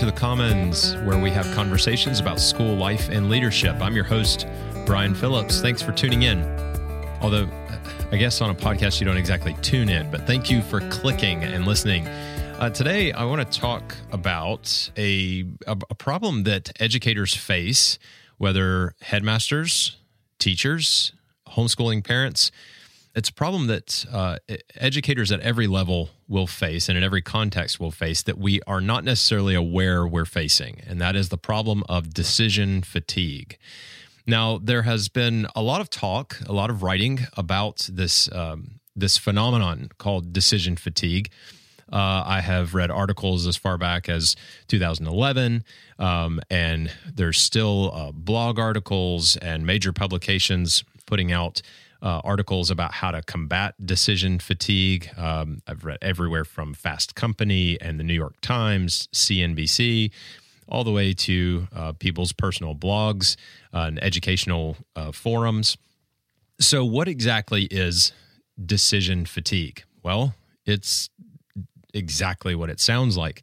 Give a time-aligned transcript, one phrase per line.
[0.00, 3.76] to the Commons, where we have conversations about school life and leadership.
[3.82, 4.46] I'm your host,
[4.86, 5.60] Brian Phillips.
[5.60, 6.42] Thanks for tuning in.
[7.20, 7.46] Although,
[8.10, 11.44] I guess on a podcast, you don't exactly tune in, but thank you for clicking
[11.44, 12.08] and listening.
[12.08, 17.98] Uh, today, I want to talk about a, a, a problem that educators face,
[18.38, 19.98] whether headmasters,
[20.38, 21.12] teachers,
[21.46, 22.50] homeschooling parents.
[23.14, 24.36] It's a problem that uh,
[24.76, 28.80] educators at every level will face and in every context will face that we are
[28.80, 30.80] not necessarily aware we're facing.
[30.86, 33.58] And that is the problem of decision fatigue.
[34.26, 38.78] Now, there has been a lot of talk, a lot of writing about this, um,
[38.94, 41.30] this phenomenon called decision fatigue.
[41.92, 44.36] Uh, I have read articles as far back as
[44.68, 45.64] 2011,
[45.98, 51.60] um, and there's still uh, blog articles and major publications putting out
[52.02, 55.10] uh, articles about how to combat decision fatigue.
[55.16, 60.10] Um, I've read everywhere from Fast Company and the New York Times, CNBC,
[60.68, 63.36] all the way to uh, people's personal blogs
[63.74, 65.76] uh, and educational uh, forums.
[66.60, 68.12] So, what exactly is
[68.64, 69.84] decision fatigue?
[70.02, 70.34] Well,
[70.64, 71.10] it's
[71.92, 73.42] exactly what it sounds like.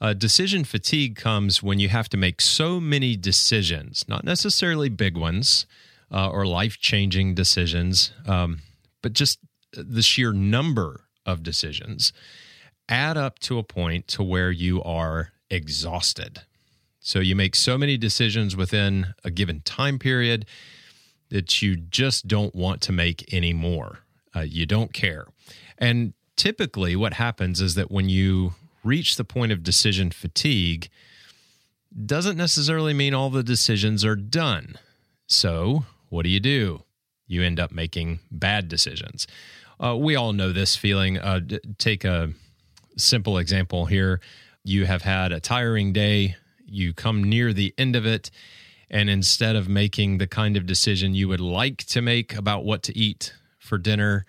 [0.00, 5.16] Uh, decision fatigue comes when you have to make so many decisions, not necessarily big
[5.16, 5.66] ones
[6.10, 8.60] uh, or life changing decisions, um,
[9.02, 9.38] but just
[9.72, 12.12] the sheer number of decisions
[12.88, 16.42] add up to a point to where you are exhausted.
[17.00, 20.46] So you make so many decisions within a given time period
[21.30, 24.00] that you just don't want to make any more.
[24.34, 25.26] Uh, you don't care.
[25.78, 30.88] And typically, what happens is that when you reach the point of decision fatigue,
[32.04, 34.76] doesn't necessarily mean all the decisions are done.
[35.26, 36.82] So, what do you do?
[37.26, 39.26] You end up making bad decisions.
[39.82, 41.18] Uh, we all know this feeling.
[41.18, 42.32] Uh, d- take a
[42.96, 44.20] simple example here.
[44.64, 48.30] You have had a tiring day, you come near the end of it,
[48.90, 52.82] and instead of making the kind of decision you would like to make about what
[52.84, 54.24] to eat for dinner,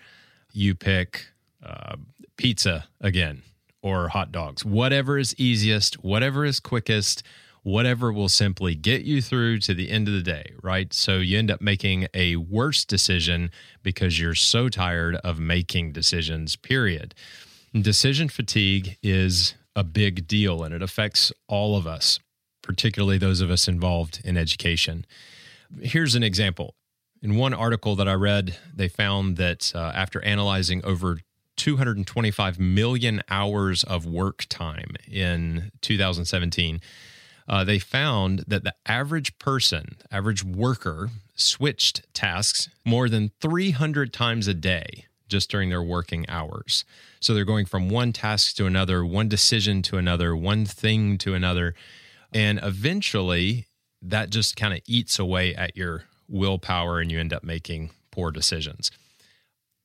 [0.51, 1.27] you pick
[1.63, 1.95] uh,
[2.35, 3.43] pizza again
[3.81, 7.23] or hot dogs, whatever is easiest, whatever is quickest,
[7.67, 10.93] whatever will simply get you through to the end of the day, right?
[10.93, 13.51] So you end up making a worse decision
[13.83, 17.13] because you're so tired of making decisions, period.
[17.73, 22.21] Decision fatigue is a big deal and it affects all of us,
[22.61, 25.05] particularly those of us involved in education.
[25.81, 26.73] Here's an example.
[27.21, 31.19] In one article that I read, they found that uh, after analyzing over
[31.57, 36.79] 225 million hours of work time in 2017,
[37.47, 44.47] uh, they found that the average person, average worker, switched tasks more than 300 times
[44.47, 46.85] a day just during their working hours.
[47.19, 51.33] So they're going from one task to another, one decision to another, one thing to
[51.33, 51.73] another.
[52.33, 53.67] And eventually,
[54.01, 58.31] that just kind of eats away at your willpower and you end up making poor
[58.31, 58.91] decisions.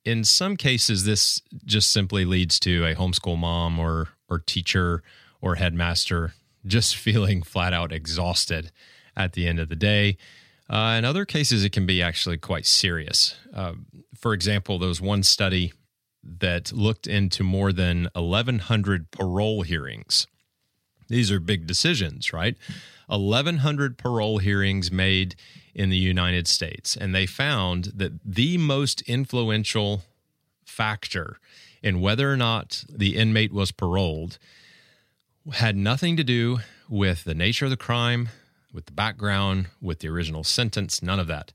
[0.04, 5.02] In some cases, this just simply leads to a homeschool mom or, or teacher
[5.40, 6.32] or headmaster
[6.66, 8.70] just feeling flat out exhausted
[9.16, 10.16] at the end of the day.
[10.70, 13.36] Uh, in other cases, it can be actually quite serious.
[13.54, 13.74] Uh,
[14.16, 15.72] for example, there was one study
[16.24, 20.26] that looked into more than 1,100 parole hearings.
[21.08, 22.56] These are big decisions, right?
[23.08, 25.34] 1,100 parole hearings made
[25.74, 26.96] in the United States.
[26.96, 30.02] And they found that the most influential
[30.64, 31.36] factor
[31.82, 34.38] in whether or not the inmate was paroled
[35.50, 36.58] had nothing to do
[36.88, 38.28] with the nature of the crime,
[38.72, 41.52] with the background, with the original sentence, none of that.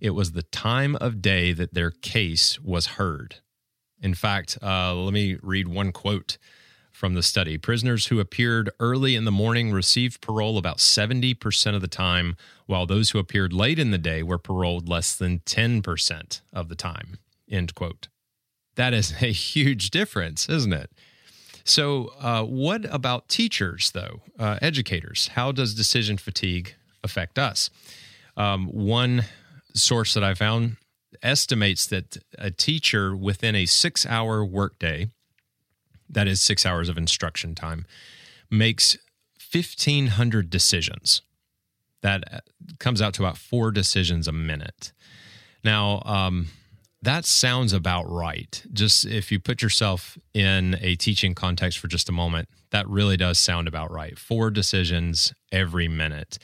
[0.00, 3.36] It was the time of day that their case was heard.
[4.00, 6.38] In fact, uh, let me read one quote
[6.90, 7.56] from the study.
[7.56, 12.36] Prisoners who appeared early in the morning received parole about 70% of the time,
[12.66, 16.74] while those who appeared late in the day were paroled less than 10% of the
[16.74, 17.18] time.
[17.50, 18.08] End quote.
[18.74, 20.90] That is a huge difference, isn't it?
[21.64, 24.22] So, uh, what about teachers, though?
[24.38, 25.28] Uh, educators?
[25.28, 26.74] How does decision fatigue
[27.04, 27.70] affect us?
[28.36, 29.24] Um, one
[29.74, 30.76] source that I found
[31.22, 35.08] estimates that a teacher within a six hour workday
[36.12, 37.86] that is six hours of instruction time,
[38.50, 38.96] makes
[39.50, 41.22] 1,500 decisions.
[42.02, 42.40] That uh,
[42.78, 44.92] comes out to about four decisions a minute.
[45.64, 46.48] Now, um,
[47.02, 48.62] that sounds about right.
[48.72, 53.16] Just if you put yourself in a teaching context for just a moment, that really
[53.16, 54.18] does sound about right.
[54.18, 56.38] Four decisions every minute.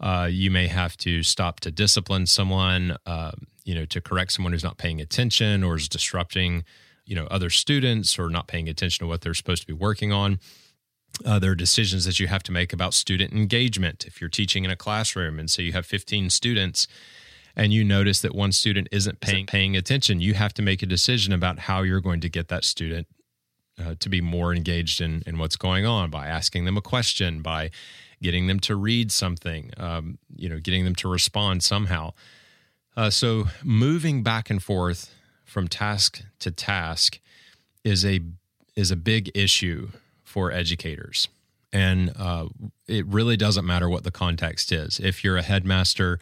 [0.00, 3.30] Uh, you may have to stop to discipline someone, uh,
[3.64, 6.64] you know, to correct someone who's not paying attention or is disrupting
[7.04, 10.12] you know other students or not paying attention to what they're supposed to be working
[10.12, 10.38] on
[11.26, 14.64] uh, there are decisions that you have to make about student engagement if you're teaching
[14.64, 16.86] in a classroom and so you have 15 students
[17.56, 20.86] and you notice that one student isn't paying paying attention you have to make a
[20.86, 23.06] decision about how you're going to get that student
[23.82, 27.40] uh, to be more engaged in, in what's going on by asking them a question
[27.42, 27.70] by
[28.20, 32.12] getting them to read something um, you know getting them to respond somehow.
[32.96, 35.14] Uh, so moving back and forth
[35.44, 37.18] from task to task
[37.84, 38.20] is a
[38.74, 39.88] is a big issue
[40.24, 41.28] for educators.
[41.74, 42.48] And uh,
[42.86, 44.98] it really doesn't matter what the context is.
[44.98, 46.18] If you're a headmaster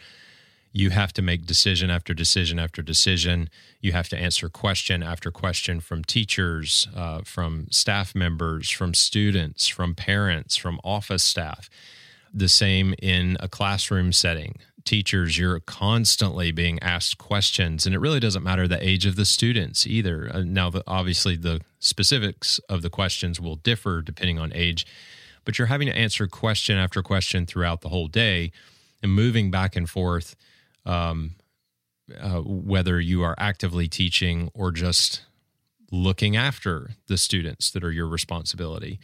[0.72, 3.50] you have to make decision after decision after decision.
[3.81, 9.67] You have to answer question after question from teachers uh, from staff members from students
[9.67, 11.69] from parents from office staff.
[12.32, 14.58] The same in a classroom setting.
[14.84, 19.25] Teachers, you're constantly being asked questions, and it really doesn't matter the age of the
[19.25, 20.31] students either.
[20.32, 24.87] Uh, now, obviously, the specifics of the questions will differ depending on age,
[25.44, 28.52] but you're having to answer question after question throughout the whole day
[29.02, 30.37] and moving back and forth,
[30.86, 31.32] um,
[32.18, 35.22] uh, whether you are actively teaching or just
[35.92, 38.98] looking after the students that are your responsibility.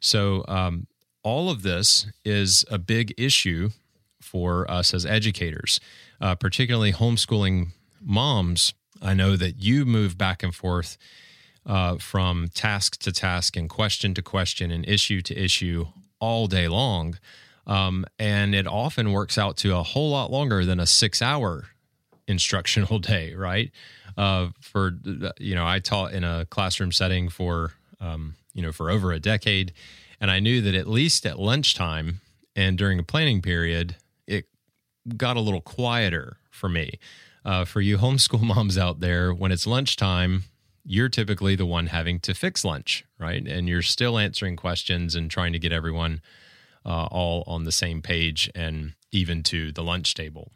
[0.00, 0.86] So, um,
[1.22, 3.70] all of this is a big issue
[4.22, 5.80] for us as educators,
[6.20, 7.68] uh, particularly homeschooling
[8.00, 8.72] moms.
[9.02, 10.96] I know that you move back and forth
[11.66, 15.86] uh, from task to task and question to question and issue to issue
[16.20, 17.18] all day long.
[17.66, 21.66] Um, and it often works out to a whole lot longer than a six hour
[22.26, 23.70] instructional day, right?
[24.16, 24.98] Uh, for,
[25.38, 29.20] you know, I taught in a classroom setting for, um, you know, for over a
[29.20, 29.72] decade.
[30.20, 32.20] And I knew that at least at lunchtime
[32.56, 33.96] and during a planning period,
[34.26, 34.46] it
[35.16, 36.98] got a little quieter for me.
[37.44, 40.44] Uh, for you homeschool moms out there, when it's lunchtime,
[40.84, 43.46] you're typically the one having to fix lunch, right?
[43.46, 46.20] And you're still answering questions and trying to get everyone
[46.84, 50.52] uh, all on the same page and even to the lunch table.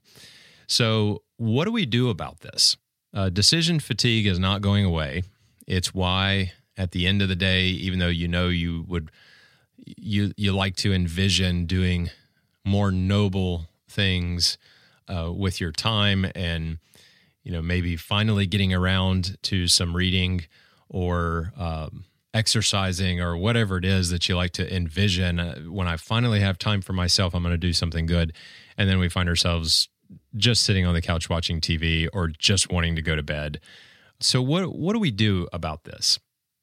[0.67, 2.77] So, what do we do about this?
[3.13, 5.23] Uh, decision fatigue is not going away.
[5.67, 9.11] It's why, at the end of the day, even though you know you would,
[9.77, 12.11] you you like to envision doing
[12.65, 14.59] more noble things
[15.09, 16.79] uh, with your time and
[17.43, 20.45] you know maybe finally getting around to some reading
[20.89, 22.05] or um,
[22.35, 26.59] exercising or whatever it is that you like to envision uh, when i finally have
[26.59, 28.35] time for myself i'm going to do something good.
[28.77, 29.89] And then we find ourselves
[30.37, 33.61] just sitting on the couch watching tv or just wanting to go to bed.
[34.21, 36.19] So what what do we do about this?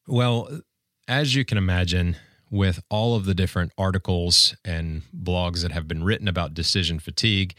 [0.08, 0.62] Well
[1.08, 2.18] as you can imagine
[2.50, 7.56] with all of the different articles and blogs that have been written about decision fatigue,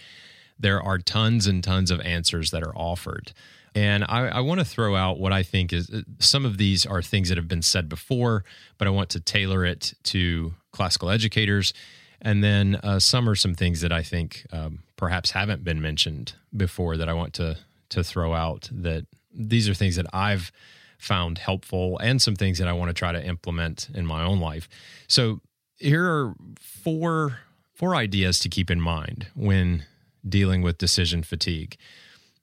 [0.58, 3.32] there are tons and tons of answers that are offered.
[3.74, 6.84] And I, I, want to throw out what I think is uh, some of these
[6.84, 8.44] are things that have been said before,
[8.76, 11.72] but I want to tailor it to classical educators.
[12.20, 16.34] And then uh, some are some things that I think um, perhaps haven't been mentioned
[16.56, 17.56] before that I want to
[17.90, 18.68] to throw out.
[18.72, 20.52] That these are things that I've
[20.98, 24.38] found helpful and some things that I want to try to implement in my own
[24.38, 24.68] life.
[25.08, 25.40] So
[25.76, 27.38] here are four
[27.74, 29.84] four ideas to keep in mind when
[30.26, 31.76] dealing with decision fatigue.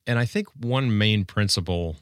[0.09, 1.97] And I think one main principle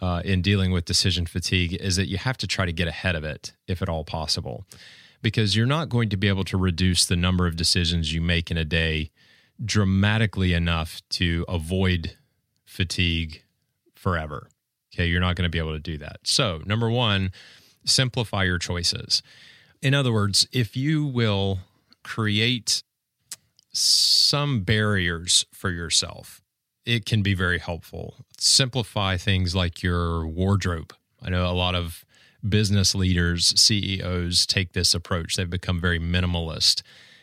[0.00, 3.14] uh, in dealing with decision fatigue is that you have to try to get ahead
[3.14, 4.66] of it if at all possible,
[5.22, 8.50] because you're not going to be able to reduce the number of decisions you make
[8.50, 9.10] in a day
[9.64, 12.16] dramatically enough to avoid
[12.66, 13.44] fatigue
[13.94, 14.48] forever
[14.94, 16.20] Okay, you're not going to be able to do that.
[16.22, 17.32] So, number one,
[17.84, 19.22] simplify your choices.
[19.82, 21.58] In other words, if you will
[22.04, 22.84] create
[23.72, 26.43] some barriers for yourself,
[26.86, 28.16] it can be very helpful.
[28.38, 30.92] Simplify things like your wardrobe.
[31.22, 32.04] I know a lot of
[32.46, 35.36] business leaders, CEOs take this approach.
[35.36, 36.82] They've become very minimalist,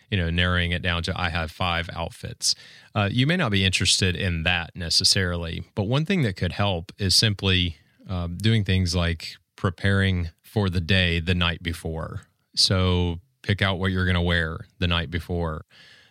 [0.10, 2.56] you know, narrowing it down to I have five outfits.
[2.96, 6.91] Uh, you may not be interested in that necessarily, but one thing that could help
[6.98, 7.77] is simply
[8.10, 12.22] uh, doing things like preparing for the day the night before.
[12.56, 15.65] So pick out what you're going to wear the night before,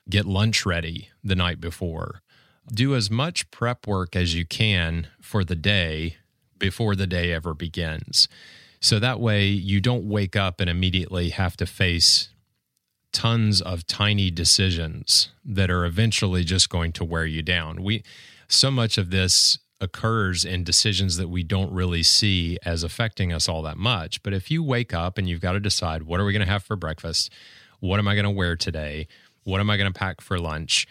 [0.08, 2.22] get lunch ready the night before.
[2.72, 6.16] Do as much prep work as you can for the day
[6.58, 8.28] before the day ever begins.
[8.80, 12.30] So that way you don't wake up and immediately have to face
[13.12, 17.82] tons of tiny decisions that are eventually just going to wear you down.
[17.82, 18.04] We
[18.48, 23.48] so much of this occurs in decisions that we don't really see as affecting us
[23.48, 24.22] all that much.
[24.22, 26.52] But if you wake up and you've got to decide what are we going to
[26.52, 27.32] have for breakfast?
[27.80, 29.08] What am I going to wear today?
[29.44, 30.86] What am I going to pack for lunch?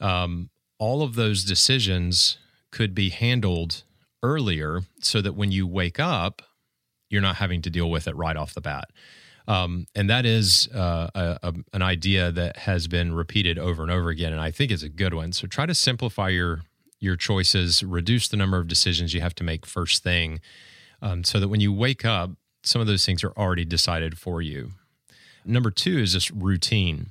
[0.00, 2.38] Um, all of those decisions
[2.70, 3.82] could be handled
[4.22, 6.42] earlier so that when you wake up,
[7.08, 8.90] you're not having to deal with it right off the bat.
[9.48, 13.92] Um, and that is uh, a, a, an idea that has been repeated over and
[13.92, 15.32] over again, and I think it's a good one.
[15.32, 16.62] So try to simplify your
[16.98, 20.40] your choices, reduce the number of decisions you have to make first thing,
[21.02, 22.30] um, so that when you wake up,
[22.64, 24.72] some of those things are already decided for you.
[25.44, 27.10] Number two is just routine.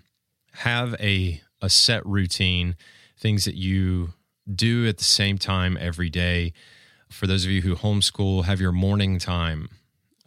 [0.56, 2.76] Have a a set routine,
[3.18, 4.14] things that you
[4.54, 6.54] do at the same time every day.
[7.10, 9.70] For those of you who homeschool, have your morning time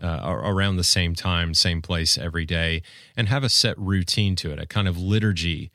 [0.02, 2.82] uh, around the same time, same place every day,
[3.16, 5.70] and have a set routine to it, a kind of liturgy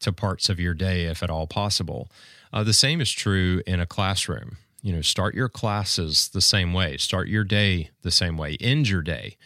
[0.00, 2.10] to parts of your day, if at all possible.
[2.52, 4.56] Uh, the same is true in a classroom.
[4.82, 8.88] You know, start your classes the same way, start your day the same way, end
[8.88, 9.36] your day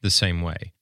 [0.00, 0.72] the same way.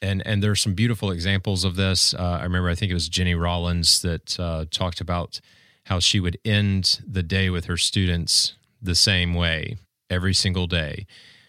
[0.00, 2.14] And and there's some beautiful examples of this.
[2.14, 5.40] Uh, I remember, I think it was Jenny Rollins that uh, talked about
[5.86, 9.76] how she would end the day with her students the same way
[10.10, 11.06] every single day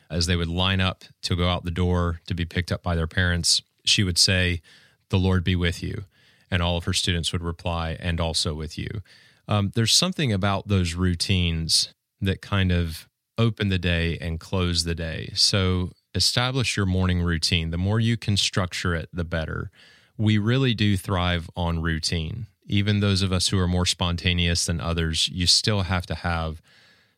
[0.10, 2.96] as they would line up to go out the door to be picked up by
[2.96, 4.62] their parents, she would say,
[5.10, 6.06] The Lord be with you.
[6.51, 9.01] And all of her students would reply, And also with you.
[9.48, 14.96] Um, there's something about those routines that kind of open the day and close the
[14.96, 15.32] day.
[15.36, 17.72] So establish your morning routine.
[17.72, 19.72] The more you can structure it, the better.
[20.18, 22.48] We really do thrive on routine.
[22.66, 26.62] Even those of us who are more spontaneous than others, you still have to have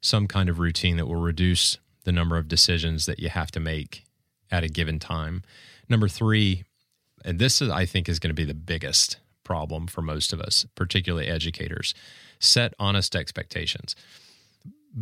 [0.02, 3.60] some kind of routine that will reduce the number of decisions that you have to
[3.60, 4.06] make
[4.50, 5.44] at a given time.
[5.88, 6.64] Number three,
[7.24, 10.42] and this is, I think, is going to be the biggest problem for most of
[10.42, 11.94] us, particularly educators,
[12.40, 13.96] set honest expectations.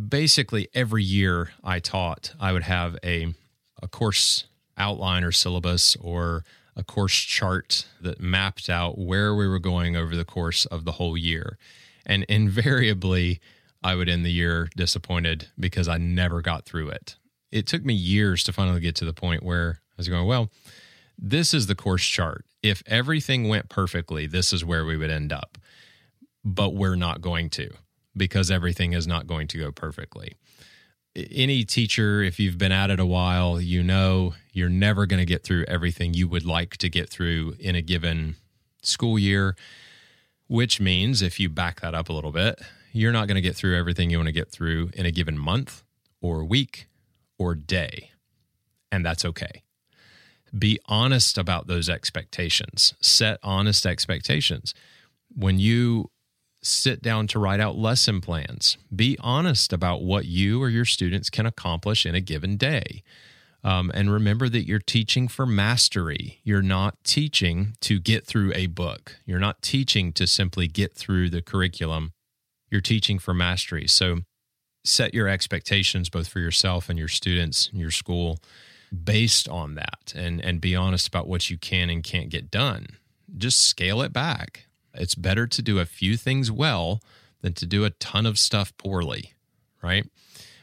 [0.08, 3.34] Basically, every year I taught, I would have a,
[3.82, 4.44] a course
[4.76, 6.44] outline or syllabus or
[6.76, 10.92] a course chart that mapped out where we were going over the course of the
[10.92, 11.58] whole year.
[12.06, 13.40] And invariably,
[13.82, 17.16] I would end the year disappointed because I never got through it.
[17.50, 20.50] It took me years to finally get to the point where I was going, well,
[21.18, 22.44] this is the course chart.
[22.62, 25.58] If everything went perfectly, this is where we would end up.
[26.44, 27.70] But we're not going to
[28.16, 30.36] because everything is not going to go perfectly.
[31.16, 35.26] Any teacher, if you've been at it a while, you know you're never going to
[35.26, 38.36] get through everything you would like to get through in a given
[38.82, 39.56] school year,
[40.46, 42.60] which means if you back that up a little bit,
[42.92, 45.38] you're not going to get through everything you want to get through in a given
[45.38, 45.82] month
[46.20, 46.86] or week
[47.38, 48.10] or day.
[48.92, 49.62] And that's okay.
[50.56, 52.94] Be honest about those expectations.
[53.00, 54.74] Set honest expectations.
[55.34, 56.10] When you
[56.62, 61.30] sit down to write out lesson plans, be honest about what you or your students
[61.30, 63.02] can accomplish in a given day.
[63.62, 66.40] Um, and remember that you're teaching for mastery.
[66.44, 69.16] You're not teaching to get through a book.
[69.26, 72.12] You're not teaching to simply get through the curriculum
[72.70, 73.86] you're teaching for mastery.
[73.86, 74.20] So
[74.84, 78.38] set your expectations both for yourself and your students and your school
[79.04, 82.86] based on that and and be honest about what you can and can't get done.
[83.36, 84.66] Just scale it back.
[84.94, 87.00] It's better to do a few things well
[87.42, 89.34] than to do a ton of stuff poorly,
[89.82, 90.06] right?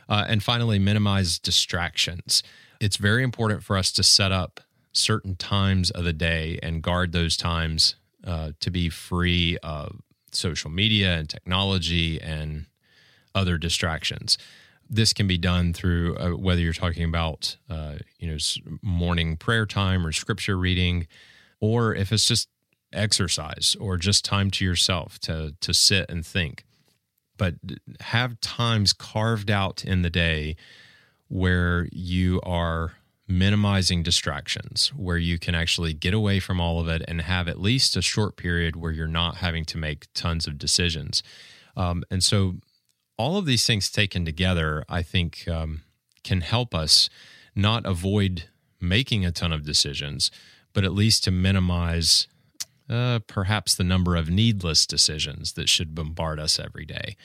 [0.10, 2.44] Uh, and finally, minimize distractions.
[2.80, 4.62] It's very important for us to set up
[4.94, 10.70] certain times of the day and guard those times uh, to be free of social
[10.70, 12.66] media and technology and
[13.36, 14.38] other distractions.
[14.90, 18.38] This can be done through uh, whether you're talking about uh, you know
[18.82, 21.08] morning prayer time or scripture reading,
[21.60, 22.48] or if it's just
[22.94, 26.64] exercise or just time to yourself to to sit and think.
[27.38, 27.56] But
[28.00, 30.56] have times carved out in the day
[31.28, 32.94] where you are
[33.28, 37.60] minimizing distractions, where you can actually get away from all of it and have at
[37.60, 41.22] least a short period where you're not having to make tons of decisions.
[41.76, 42.56] Um, and so,
[43.18, 45.82] all of these things taken together, I think, um,
[46.24, 47.10] can help us
[47.56, 48.46] not avoid
[48.80, 50.30] making a ton of decisions,
[50.74, 52.28] but at least to minimize
[52.90, 57.16] uh, perhaps the number of needless decisions that should bombard us every day.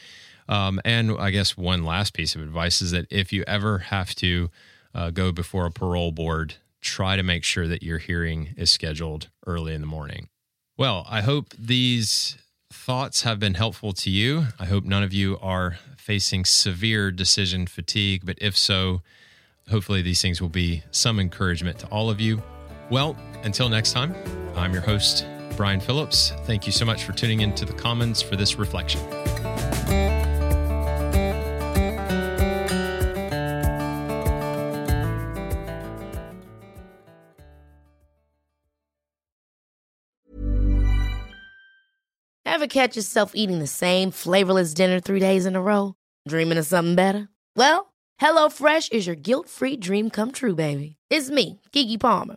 [0.49, 4.15] Um, and I guess one last piece of advice is that if you ever have
[4.17, 4.51] to
[4.95, 9.29] uh, go before a parole board, try to make sure that your hearing is scheduled
[9.47, 10.29] early in the morning.
[10.77, 12.37] Well, I hope these
[12.73, 14.47] thoughts have been helpful to you.
[14.59, 19.03] I hope none of you are facing severe decision fatigue, but if so,
[19.71, 22.43] hopefully these things will be some encouragement to all of you.
[22.91, 24.15] Well, until next time,
[24.57, 25.25] I'm your host,
[25.57, 26.33] Brian Phillips.
[26.45, 29.01] Thank you so much for tuning into the Commons for this reflection.
[42.45, 45.95] Ever catch yourself eating the same flavorless dinner three days in a row?
[46.29, 47.29] Dreaming of something better?
[47.57, 50.97] Well, HelloFresh is your guilt free dream come true, baby.
[51.11, 52.37] It's me, Keke Palmer.